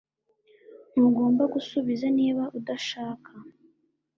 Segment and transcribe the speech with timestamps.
[0.91, 3.31] Ntugomba gusubiza niba udashaka